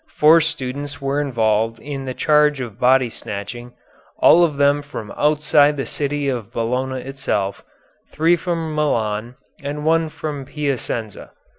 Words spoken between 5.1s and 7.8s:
outside the city of Bologna itself,